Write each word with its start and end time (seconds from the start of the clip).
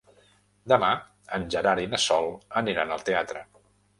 Demà 0.71 0.87
en 1.37 1.45
Gerard 1.55 1.83
i 1.85 1.91
na 1.93 2.01
Sol 2.05 2.31
aniran 2.63 2.95
al 2.97 3.07
teatre. 3.13 3.47